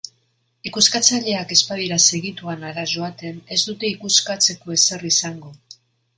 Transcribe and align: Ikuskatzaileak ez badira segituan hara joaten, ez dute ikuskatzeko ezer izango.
Ikuskatzaileak 0.69 1.53
ez 1.55 1.57
badira 1.71 1.99
segituan 2.05 2.65
hara 2.71 2.87
joaten, 2.95 3.39
ez 3.59 3.59
dute 3.69 3.93
ikuskatzeko 3.93 4.77
ezer 4.79 5.07
izango. 5.13 5.55